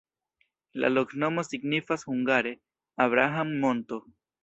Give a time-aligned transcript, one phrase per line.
[0.83, 2.57] La loknomo signifas hungare:
[3.09, 4.05] Abraham-monto.